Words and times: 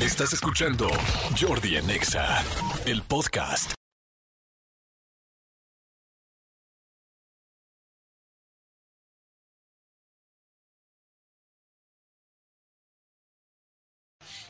Estás 0.00 0.32
escuchando 0.32 0.88
Jordi 1.38 1.76
en 1.76 1.90
Exa, 1.90 2.42
el 2.86 3.02
podcast. 3.02 3.74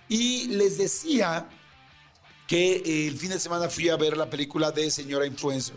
Y 0.09 0.47
les 0.51 0.79
decía 0.79 1.49
que 2.47 2.77
eh, 2.77 3.09
el 3.09 3.19
fin 3.19 3.31
de 3.31 3.41
semana 3.41 3.69
fui 3.69 3.89
a 3.89 3.97
ver 3.97 4.17
la 4.17 4.31
película 4.31 4.71
de 4.71 4.89
Señora 4.89 5.27
Influencer. 5.27 5.75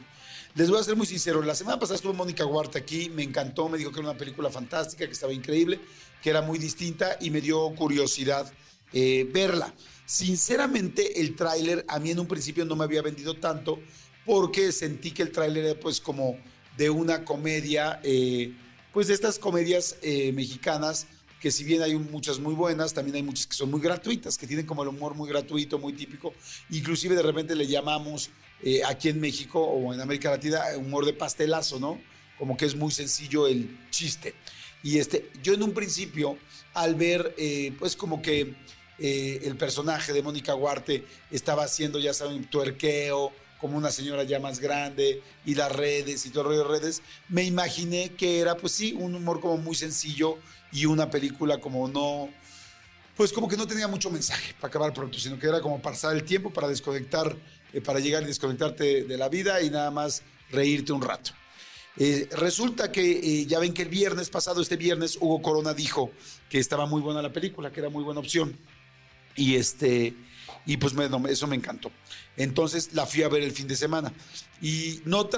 Les 0.53 0.69
voy 0.69 0.81
a 0.81 0.83
ser 0.83 0.95
muy 0.95 1.07
sincero, 1.07 1.41
la 1.41 1.55
semana 1.55 1.79
pasada 1.79 1.95
estuvo 1.95 2.13
Mónica 2.13 2.45
Huarte 2.45 2.77
aquí, 2.77 3.09
me 3.09 3.23
encantó, 3.23 3.67
me 3.69 3.79
dijo 3.79 3.91
que 3.91 4.01
era 4.01 4.09
una 4.11 4.19
película 4.19 4.51
fantástica, 4.51 5.07
que 5.07 5.13
estaba 5.13 5.33
increíble, 5.33 5.81
que 6.21 6.29
era 6.29 6.43
muy 6.43 6.59
distinta 6.59 7.17
y 7.19 7.31
me 7.31 7.41
dio 7.41 7.73
curiosidad 7.73 8.53
eh, 8.93 9.27
verla. 9.33 9.73
Sinceramente, 10.05 11.19
el 11.19 11.35
tráiler 11.35 11.83
a 11.87 11.99
mí 11.99 12.11
en 12.11 12.19
un 12.19 12.27
principio 12.27 12.63
no 12.63 12.75
me 12.75 12.83
había 12.83 13.01
vendido 13.01 13.35
tanto 13.35 13.79
porque 14.23 14.71
sentí 14.71 15.11
que 15.11 15.23
el 15.23 15.31
tráiler 15.31 15.65
era 15.65 15.79
pues 15.79 15.99
como 15.99 16.37
de 16.77 16.91
una 16.91 17.25
comedia, 17.25 17.99
eh, 18.03 18.53
pues 18.93 19.07
de 19.07 19.15
estas 19.15 19.39
comedias 19.39 19.97
eh, 20.03 20.31
mexicanas 20.33 21.07
que 21.41 21.51
si 21.51 21.63
bien 21.63 21.81
hay 21.81 21.95
muchas 21.95 22.39
muy 22.39 22.53
buenas, 22.53 22.93
también 22.93 23.15
hay 23.15 23.23
muchas 23.23 23.47
que 23.47 23.55
son 23.55 23.69
muy 23.69 23.81
gratuitas, 23.81 24.37
que 24.37 24.47
tienen 24.47 24.65
como 24.65 24.83
el 24.83 24.89
humor 24.89 25.13
muy 25.13 25.27
gratuito, 25.27 25.77
muy 25.77 25.91
típico. 25.91 26.33
Inclusive 26.69 27.15
de 27.15 27.21
repente 27.21 27.53
le 27.53 27.67
llamamos 27.67 28.29
aquí 28.87 29.09
en 29.09 29.19
México 29.19 29.61
o 29.61 29.93
en 29.93 29.99
América 29.99 30.29
Latina 30.29 30.61
humor 30.77 31.05
de 31.05 31.11
pastelazo, 31.11 31.81
¿no? 31.81 31.99
Como 32.37 32.55
que 32.55 32.63
es 32.63 32.75
muy 32.75 32.91
sencillo 32.93 33.45
el 33.45 33.77
chiste. 33.89 34.35
Y 34.83 34.99
este, 34.99 35.31
yo 35.43 35.53
en 35.53 35.63
un 35.63 35.73
principio, 35.73 36.37
al 36.73 36.95
ver, 36.95 37.35
pues 37.77 37.97
como 37.97 38.21
que 38.21 38.55
eh, 38.99 39.41
el 39.43 39.55
personaje 39.57 40.13
de 40.13 40.21
Mónica 40.21 40.55
Huarte 40.55 41.05
estaba 41.31 41.63
haciendo, 41.63 41.99
ya 41.99 42.13
saben, 42.13 42.45
tuerqueo, 42.45 43.31
como 43.59 43.77
una 43.77 43.91
señora 43.91 44.23
ya 44.23 44.39
más 44.39 44.59
grande, 44.59 45.21
y 45.45 45.55
las 45.55 45.71
redes 45.71 46.25
y 46.25 46.29
todo 46.29 46.41
el 46.41 46.47
rollo 46.49 46.67
de 46.67 46.79
redes, 46.79 47.01
me 47.29 47.43
imaginé 47.43 48.09
que 48.09 48.39
era, 48.39 48.57
pues 48.57 48.73
sí, 48.73 48.93
un 48.93 49.15
humor 49.15 49.39
como 49.39 49.57
muy 49.57 49.75
sencillo 49.75 50.37
y 50.71 50.85
una 50.85 51.09
película 51.09 51.59
como 51.59 51.87
no, 51.87 52.29
pues 53.15 53.31
como 53.31 53.47
que 53.47 53.55
no 53.55 53.65
tenía 53.65 53.87
mucho 53.87 54.09
mensaje 54.09 54.53
para 54.59 54.69
acabar 54.69 54.93
pronto, 54.93 55.17
sino 55.17 55.39
que 55.39 55.47
era 55.47 55.61
como 55.61 55.81
pasar 55.81 56.13
el 56.13 56.23
tiempo 56.23 56.51
para 56.51 56.67
desconectar, 56.67 57.35
eh, 57.71 57.81
para 57.81 57.99
llegar 57.99 58.23
y 58.23 58.25
desconectarte 58.25 59.05
de 59.05 59.17
la 59.17 59.29
vida 59.29 59.61
y 59.61 59.69
nada 59.69 59.91
más 59.91 60.23
reírte 60.51 60.91
un 60.91 61.01
rato. 61.01 61.31
Eh, 61.95 62.27
resulta 62.31 62.91
que 62.91 63.45
ya 63.45 63.59
ven 63.59 63.73
que 63.73 63.83
el 63.83 63.89
viernes 63.89 64.29
pasado, 64.29 64.61
este 64.61 64.77
viernes, 64.77 65.17
Hugo 65.21 65.41
Corona 65.41 65.73
dijo 65.73 66.11
que 66.49 66.57
estaba 66.57 66.87
muy 66.87 67.01
buena 67.01 67.21
la 67.21 67.31
película, 67.31 67.71
que 67.71 67.79
era 67.79 67.89
muy 67.89 68.03
buena 68.03 68.19
opción. 68.19 68.57
Y 69.35 69.55
este, 69.55 70.13
y 70.65 70.77
pues 70.77 70.93
eso 71.29 71.47
me 71.47 71.55
encantó. 71.55 71.91
Entonces 72.37 72.93
la 72.93 73.05
fui 73.05 73.23
a 73.23 73.29
ver 73.29 73.43
el 73.43 73.51
fin 73.51 73.67
de 73.67 73.75
semana. 73.75 74.13
Y 74.61 75.01
no 75.05 75.29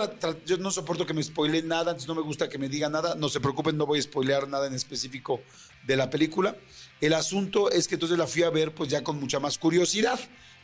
yo 0.46 0.58
no 0.58 0.72
soporto 0.72 1.06
que 1.06 1.14
me 1.14 1.24
spoile 1.24 1.64
nada, 1.64 1.92
entonces 1.92 2.08
no 2.08 2.16
me 2.16 2.22
gusta 2.22 2.48
que 2.48 2.58
me 2.58 2.70
diga 2.70 2.90
nada. 2.90 3.16
No 3.16 3.30
se 3.30 3.40
preocupen, 3.40 3.78
no 3.78 3.86
voy 3.86 4.00
a 4.00 4.02
spoilear 4.02 4.48
nada 4.48 4.68
en 4.68 4.74
específico 4.74 5.42
de 5.86 5.98
la 5.98 6.10
película. 6.10 6.56
El 7.02 7.14
asunto 7.14 7.72
es 7.72 7.88
que 7.88 7.96
entonces 7.96 8.18
la 8.18 8.28
fui 8.28 8.44
a 8.44 8.50
ver 8.50 8.74
pues 8.74 8.90
ya 8.90 9.04
con 9.04 9.20
mucha 9.20 9.40
más 9.40 9.58
curiosidad. 9.58 10.20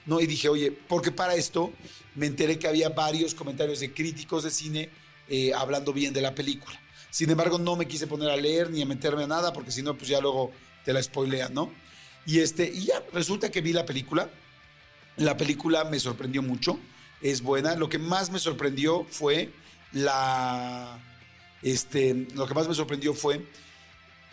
¿no? 0.05 0.19
Y 0.19 0.27
dije, 0.27 0.49
oye, 0.49 0.71
porque 0.71 1.11
para 1.11 1.35
esto 1.35 1.71
me 2.15 2.25
enteré 2.25 2.57
que 2.57 2.67
había 2.67 2.89
varios 2.89 3.35
comentarios 3.35 3.79
de 3.79 3.93
críticos 3.93 4.43
de 4.43 4.51
cine 4.51 4.89
eh, 5.29 5.53
hablando 5.53 5.93
bien 5.93 6.13
de 6.13 6.21
la 6.21 6.33
película. 6.33 6.79
Sin 7.09 7.29
embargo, 7.29 7.59
no 7.59 7.75
me 7.75 7.87
quise 7.87 8.07
poner 8.07 8.29
a 8.29 8.37
leer 8.37 8.69
ni 8.69 8.81
a 8.81 8.85
meterme 8.85 9.23
a 9.23 9.27
nada, 9.27 9.53
porque 9.53 9.71
si 9.71 9.81
no, 9.81 9.95
pues 9.97 10.07
ya 10.07 10.21
luego 10.21 10.51
te 10.85 10.93
la 10.93 11.03
spoilean, 11.03 11.53
¿no? 11.53 11.71
Y, 12.25 12.39
este, 12.39 12.69
y 12.69 12.85
ya 12.85 13.03
resulta 13.13 13.49
que 13.49 13.61
vi 13.61 13.73
la 13.73 13.85
película. 13.85 14.29
La 15.17 15.37
película 15.37 15.83
me 15.85 15.99
sorprendió 15.99 16.41
mucho. 16.41 16.79
Es 17.21 17.41
buena. 17.41 17.75
Lo 17.75 17.89
que 17.89 17.99
más 17.99 18.31
me 18.31 18.39
sorprendió 18.39 19.05
fue 19.09 19.51
la. 19.91 20.99
Este, 21.61 22.27
lo 22.33 22.47
que 22.47 22.53
más 22.53 22.67
me 22.67 22.73
sorprendió 22.73 23.13
fue 23.13 23.45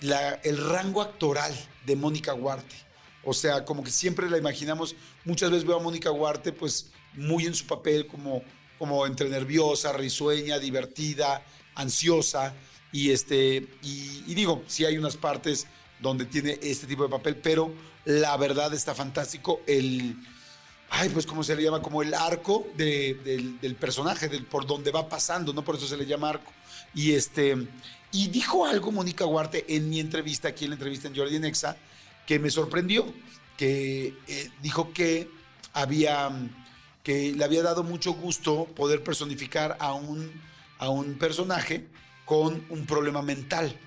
la, 0.00 0.34
el 0.44 0.56
rango 0.56 1.02
actoral 1.02 1.52
de 1.84 1.96
Mónica 1.96 2.34
Huarte. 2.34 2.76
O 3.24 3.34
sea, 3.34 3.64
como 3.64 3.82
que 3.82 3.90
siempre 3.90 4.30
la 4.30 4.38
imaginamos. 4.38 4.94
Muchas 5.24 5.50
veces 5.50 5.66
veo 5.66 5.78
a 5.78 5.82
Mónica 5.82 6.10
Huarte, 6.10 6.52
pues, 6.52 6.90
muy 7.14 7.46
en 7.46 7.54
su 7.54 7.66
papel, 7.66 8.06
como, 8.06 8.42
como 8.78 9.06
entre 9.06 9.28
nerviosa, 9.28 9.92
risueña, 9.92 10.58
divertida, 10.58 11.44
ansiosa. 11.74 12.54
Y, 12.92 13.10
este, 13.10 13.68
y, 13.82 14.24
y 14.26 14.34
digo, 14.34 14.62
sí 14.66 14.84
hay 14.86 14.96
unas 14.96 15.16
partes 15.16 15.66
donde 16.00 16.26
tiene 16.26 16.58
este 16.62 16.86
tipo 16.86 17.02
de 17.02 17.08
papel, 17.08 17.36
pero 17.36 17.72
la 18.04 18.36
verdad 18.36 18.72
está 18.74 18.94
fantástico 18.94 19.60
el, 19.66 20.16
ay, 20.90 21.08
pues 21.10 21.26
cómo 21.26 21.42
se 21.42 21.56
le 21.56 21.62
llama, 21.62 21.82
como 21.82 22.02
el 22.02 22.14
arco 22.14 22.66
del, 22.76 23.76
personaje, 23.78 24.28
del, 24.28 24.44
por 24.44 24.66
donde 24.66 24.90
va 24.90 25.08
pasando, 25.08 25.52
¿no? 25.52 25.64
Por 25.64 25.76
eso 25.76 25.86
se 25.86 25.96
le 25.96 26.06
llama 26.06 26.30
arco. 26.30 26.52
Y 26.94 27.12
este, 27.12 27.56
y 28.12 28.28
dijo 28.28 28.66
algo 28.66 28.92
Mónica 28.92 29.26
Huarte 29.26 29.64
en 29.68 29.90
mi 29.90 30.00
entrevista, 30.00 30.48
aquí 30.48 30.64
en 30.64 30.70
la 30.70 30.74
entrevista 30.76 31.08
en 31.08 31.16
Jordi 31.16 31.38
Nexa, 31.38 31.76
que 32.26 32.38
me 32.38 32.50
sorprendió, 32.50 33.12
que 33.56 34.14
eh, 34.26 34.50
dijo 34.62 34.92
que 34.92 35.30
había, 35.72 36.30
que 37.02 37.32
le 37.32 37.44
había 37.44 37.62
dado 37.62 37.82
mucho 37.82 38.12
gusto 38.12 38.64
poder 38.76 39.02
personificar 39.02 39.76
a 39.80 39.92
un, 39.92 40.32
a 40.78 40.88
un 40.88 41.18
personaje 41.18 41.86
con 42.24 42.64
un 42.70 42.86
problema 42.86 43.22
mental 43.22 43.78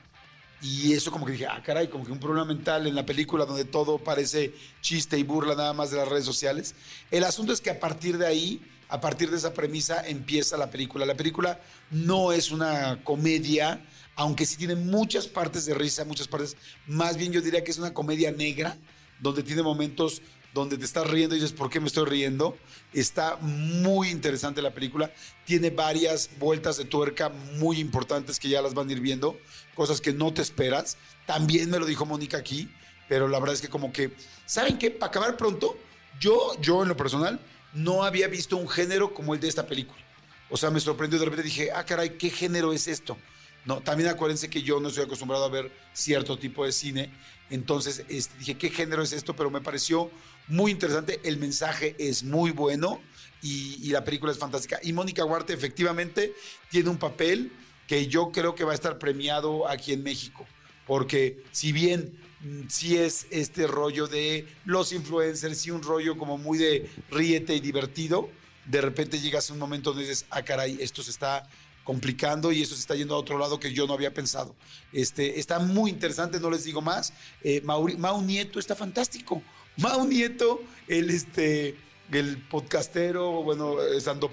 y 0.62 0.94
eso 0.94 1.12
como 1.12 1.26
que 1.26 1.32
dije, 1.32 1.48
ah, 1.48 1.62
caray, 1.64 1.88
como 1.88 2.06
que 2.06 2.12
un 2.12 2.20
problema 2.20 2.46
mental 2.46 2.86
en 2.86 2.94
la 2.94 3.06
película 3.06 3.46
donde 3.46 3.66
todo 3.66 3.98
parece 3.98 4.54
chiste 4.82 5.18
y 5.18 5.24
burla 5.24 5.56
nada 5.56 5.74
más 5.74 5.90
de 5.90 5.98
las 5.98 6.08
redes 6.08 6.26
sociales. 6.26 6.76
El 7.10 7.24
asunto 7.24 7.52
es 7.52 7.62
que 7.62 7.72
a 7.72 7.80
partir 7.80 8.20
de 8.20 8.28
ahí, 8.28 8.62
a 8.88 9.02
partir 9.02 9.32
de 9.32 9.38
esa 9.38 9.54
premisa, 9.54 10.08
empieza 10.08 10.58
la 10.58 10.70
película. 10.70 11.06
La 11.06 11.16
película 11.16 11.60
no 11.90 12.32
es 12.32 12.52
una 12.52 13.04
comedia, 13.04 13.84
aunque 14.16 14.46
sí 14.46 14.56
tiene 14.56 14.76
muchas 14.76 15.28
partes 15.28 15.66
de 15.66 15.74
risa, 15.74 16.06
muchas 16.06 16.28
partes, 16.28 16.56
más 16.86 17.18
bien 17.18 17.32
yo 17.32 17.42
diría 17.42 17.64
que 17.64 17.72
es 17.72 17.80
una 17.80 17.94
comedia 17.94 18.32
negra, 18.32 18.78
donde 19.20 19.42
tiene 19.42 19.64
momentos 19.64 20.22
donde 20.54 20.78
te 20.78 20.86
estás 20.86 21.10
riendo 21.10 21.36
y 21.36 21.40
dices, 21.40 21.56
¿por 21.56 21.70
qué 21.70 21.80
me 21.80 21.88
estoy 21.88 22.06
riendo? 22.06 22.58
Está 22.94 23.38
muy 23.38 24.10
interesante 24.10 24.62
la 24.62 24.74
película. 24.74 25.12
Tiene 25.46 25.70
varias 25.70 26.30
vueltas 26.40 26.78
de 26.78 26.86
tuerca 26.86 27.30
muy 27.30 27.80
importantes 27.80 28.40
que 28.40 28.50
ya 28.50 28.62
las 28.62 28.74
van 28.74 28.90
a 28.90 28.92
ir 28.92 29.00
viendo, 29.00 29.38
cosas 29.76 30.02
que 30.02 30.14
no 30.14 30.34
te 30.34 30.42
esperas. 30.42 30.98
También 31.26 31.70
me 31.70 31.80
lo 31.80 31.86
dijo 31.86 32.06
Mónica 32.06 32.38
aquí, 32.38 32.70
pero 33.08 33.28
la 33.28 33.40
verdad 33.40 33.56
es 33.56 33.62
que 33.62 33.70
como 33.70 33.94
que, 33.94 34.14
¿saben 34.46 34.78
qué? 34.78 34.92
Para 34.92 35.10
acabar 35.10 35.38
pronto, 35.38 35.78
yo, 36.20 36.60
yo 36.62 36.84
en 36.84 36.90
lo 36.90 36.98
personal, 36.98 37.40
no 37.74 38.04
había 38.04 38.28
visto 38.28 38.58
un 38.58 38.68
género 38.68 39.14
como 39.14 39.34
el 39.34 39.40
de 39.40 39.48
esta 39.48 39.66
película. 39.66 40.02
O 40.50 40.58
sea, 40.58 40.70
me 40.70 40.82
sorprendió 40.82 41.18
de 41.18 41.26
repente 41.26 41.44
dije, 41.44 41.72
ah, 41.74 41.86
caray, 41.86 42.18
¿qué 42.18 42.30
género 42.30 42.74
es 42.74 42.88
esto? 42.88 43.18
No, 43.66 43.82
también 43.82 44.10
acuérdense 44.10 44.50
que 44.50 44.64
yo 44.64 44.80
no 44.80 44.90
estoy 44.90 45.04
acostumbrado 45.04 45.46
a 45.46 45.50
ver 45.50 45.72
cierto 45.94 46.38
tipo 46.38 46.66
de 46.66 46.72
cine. 46.72 47.12
Entonces 47.50 48.04
este, 48.08 48.38
dije, 48.40 48.58
¿qué 48.58 48.70
género 48.70 49.04
es 49.04 49.12
esto? 49.14 49.36
Pero 49.36 49.52
me 49.52 49.62
pareció 49.62 50.10
muy 50.48 50.72
interesante, 50.72 51.20
el 51.24 51.38
mensaje 51.38 51.96
es 52.00 52.24
muy 52.24 52.52
bueno 52.52 53.02
y, 53.42 53.90
la 53.90 54.04
película 54.04 54.32
es 54.32 54.38
fantástica. 54.38 54.80
Y 54.84 54.94
Mónica 54.94 55.26
Huarte 55.26 55.54
efectivamente 55.54 56.34
tiene 56.70 56.90
un 56.90 56.98
papel 56.98 57.52
que 57.88 58.08
yo 58.08 58.32
creo 58.32 58.56
que 58.56 58.64
va 58.64 58.72
a 58.72 58.76
estar 58.76 58.98
premiado 58.98 59.68
aquí 59.68 59.94
en 59.94 60.04
México, 60.04 60.46
porque 60.88 61.44
si 61.52 61.72
bien 61.72 62.18
mm, 62.42 62.68
sí 62.70 62.98
es 62.98 63.28
este 63.32 63.68
rollo 63.68 64.08
de 64.08 64.48
los 64.66 64.94
influencers, 64.94 65.66
y 65.66 65.72
un 65.72 65.84
rollo 65.84 66.18
como 66.18 66.38
muy 66.38 66.58
de 66.58 66.90
ríete 67.10 67.56
y 67.56 67.60
divertido, 67.60 68.30
de 68.66 68.82
repente 68.82 69.20
llegas 69.20 69.50
a 69.50 69.54
un 69.54 69.60
momento 69.60 69.92
donde 69.92 70.08
dices, 70.08 70.26
ah, 70.30 70.44
caray, 70.44 70.78
esto 70.80 71.04
se 71.04 71.12
está 71.12 71.48
complicando 71.84 72.52
y 72.52 72.62
esto 72.62 72.76
se 72.76 72.82
está 72.82 72.96
yendo 72.96 73.16
a 73.16 73.18
otro 73.18 73.38
lado 73.38 73.60
que 73.60 73.74
yo 73.74 73.88
no 73.88 73.94
había 73.94 74.14
pensado. 74.14 74.56
Este, 74.94 75.40
está 75.40 75.60
muy 75.60 75.90
interesante, 75.90 76.40
no 76.40 76.50
les 76.50 76.64
digo 76.64 76.82
más. 76.82 77.14
Eh, 77.44 77.62
Mau 77.62 78.22
Nieto 78.22 78.60
está 78.60 78.76
fantástico. 78.76 79.42
Mau 79.78 80.06
Nieto, 80.06 80.62
el, 80.88 81.10
este, 81.10 81.76
el 82.12 82.38
podcastero, 82.50 83.44
bueno, 83.44 83.76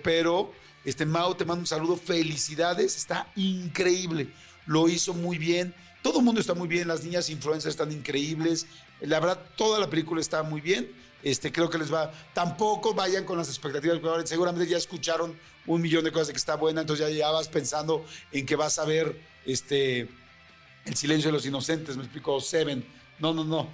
pero 0.02 0.52
Este, 0.84 1.06
Mau, 1.06 1.34
te 1.34 1.44
mando 1.44 1.60
un 1.60 1.66
saludo, 1.66 1.96
felicidades, 1.96 2.96
está 2.96 3.30
increíble, 3.36 4.32
lo 4.66 4.88
hizo 4.88 5.14
muy 5.14 5.38
bien. 5.38 5.74
Todo 6.02 6.18
el 6.20 6.24
mundo 6.24 6.40
está 6.40 6.54
muy 6.54 6.68
bien, 6.68 6.88
las 6.88 7.04
niñas 7.04 7.28
influencers 7.28 7.74
están 7.74 7.92
increíbles. 7.92 8.66
La 9.00 9.20
verdad, 9.20 9.40
toda 9.56 9.78
la 9.78 9.88
película 9.88 10.20
está 10.20 10.42
muy 10.42 10.60
bien. 10.60 10.90
Este, 11.22 11.50
creo 11.50 11.68
que 11.68 11.78
les 11.78 11.92
va. 11.92 12.12
Tampoco 12.32 12.94
vayan 12.94 13.24
con 13.24 13.38
las 13.38 13.48
expectativas, 13.48 14.00
seguramente 14.24 14.70
ya 14.70 14.76
escucharon 14.76 15.36
un 15.66 15.82
millón 15.82 16.04
de 16.04 16.12
cosas 16.12 16.28
de 16.28 16.32
que 16.32 16.38
está 16.38 16.54
buena, 16.54 16.82
entonces 16.82 17.08
ya, 17.08 17.14
ya 17.14 17.30
vas 17.30 17.48
pensando 17.48 18.04
en 18.32 18.46
que 18.46 18.56
vas 18.56 18.78
a 18.78 18.84
ver 18.84 19.20
este, 19.44 20.08
El 20.84 20.94
silencio 20.96 21.28
de 21.28 21.32
los 21.32 21.44
inocentes, 21.44 21.96
me 21.96 22.04
explico, 22.04 22.40
Seven. 22.40 22.86
No, 23.18 23.34
no, 23.34 23.44
no 23.44 23.68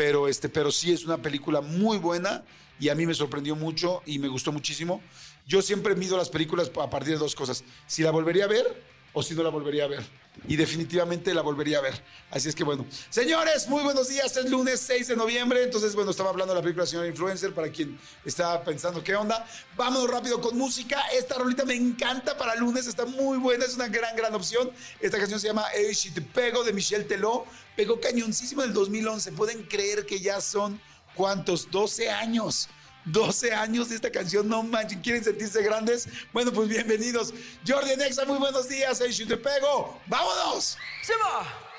pero, 0.00 0.28
este, 0.28 0.48
pero 0.48 0.70
sí 0.72 0.92
es 0.92 1.04
una 1.04 1.18
película 1.18 1.60
muy 1.60 1.98
buena 1.98 2.42
y 2.78 2.88
a 2.88 2.94
mí 2.94 3.04
me 3.04 3.12
sorprendió 3.12 3.54
mucho 3.54 4.02
y 4.06 4.18
me 4.18 4.28
gustó 4.28 4.50
muchísimo. 4.50 5.02
Yo 5.46 5.60
siempre 5.60 5.94
mido 5.94 6.16
las 6.16 6.30
películas 6.30 6.70
a 6.80 6.88
partir 6.88 7.12
de 7.12 7.18
dos 7.18 7.34
cosas. 7.34 7.64
Si 7.86 8.02
la 8.02 8.10
volvería 8.10 8.44
a 8.44 8.48
ver 8.48 8.82
o 9.12 9.22
si 9.22 9.34
no 9.34 9.42
la 9.42 9.50
volvería 9.50 9.84
a 9.84 9.88
ver. 9.88 10.04
Y 10.48 10.56
definitivamente 10.56 11.34
la 11.34 11.42
volvería 11.42 11.78
a 11.78 11.80
ver. 11.82 12.02
Así 12.30 12.48
es 12.48 12.54
que 12.54 12.64
bueno. 12.64 12.86
Señores, 13.10 13.68
muy 13.68 13.82
buenos 13.82 14.08
días. 14.08 14.36
Es 14.36 14.48
lunes 14.48 14.80
6 14.80 15.08
de 15.08 15.16
noviembre. 15.16 15.64
Entonces, 15.64 15.94
bueno, 15.94 16.12
estaba 16.12 16.30
hablando 16.30 16.54
de 16.54 16.60
la 16.60 16.62
película 16.62 16.86
Señora 16.86 17.08
Influencer 17.08 17.52
para 17.52 17.70
quien 17.70 17.98
estaba 18.24 18.62
pensando 18.64 19.02
qué 19.02 19.14
onda. 19.16 19.44
Vámonos 19.76 20.08
rápido 20.08 20.40
con 20.40 20.56
música. 20.56 21.02
Esta 21.12 21.36
rolita 21.36 21.64
me 21.64 21.74
encanta 21.74 22.38
para 22.38 22.54
lunes. 22.54 22.86
Está 22.86 23.04
muy 23.04 23.38
buena. 23.38 23.64
Es 23.64 23.74
una 23.74 23.88
gran, 23.88 24.16
gran 24.16 24.34
opción. 24.34 24.70
Esta 25.00 25.18
canción 25.18 25.40
se 25.40 25.48
llama 25.48 25.66
Hey, 25.74 25.94
Si 25.94 26.10
Te 26.10 26.22
Pego 26.22 26.64
de 26.64 26.72
Michelle 26.72 27.04
Teló. 27.04 27.44
Pegó 27.76 28.00
cañoncísimo 28.00 28.62
en 28.62 28.68
el 28.68 28.74
2011. 28.74 29.32
Pueden 29.32 29.64
creer 29.64 30.06
que 30.06 30.20
ya 30.20 30.40
son, 30.40 30.80
¿cuántos? 31.14 31.70
12 31.70 32.08
años. 32.10 32.68
12 33.04 33.52
años 33.52 33.88
de 33.88 33.96
esta 33.96 34.10
canción, 34.10 34.48
no 34.48 34.62
manchen, 34.62 35.00
¿quieren 35.00 35.24
sentirse 35.24 35.62
grandes? 35.62 36.08
Bueno, 36.32 36.52
pues 36.52 36.68
bienvenidos. 36.68 37.32
Jordi 37.66 37.96
Nexa, 37.96 38.24
muy 38.24 38.38
buenos 38.38 38.68
días, 38.68 39.00
hey, 39.04 39.26
te 39.26 39.36
pego, 39.36 40.00
¡vámonos! 40.06 40.76
¡Se 41.02 41.14
va! 41.14 41.70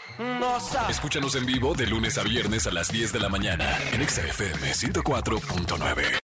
Escúchanos 0.90 1.36
en 1.36 1.46
vivo 1.46 1.74
de 1.74 1.88
lunes 1.88 2.18
a 2.18 2.24
viernes 2.24 2.68
a 2.68 2.72
las 2.72 2.92
10 2.92 3.14
de 3.14 3.20
la 3.20 3.30
mañana 3.30 3.78
en 3.92 4.08
XFM 4.08 4.72
104.9. 4.72 6.21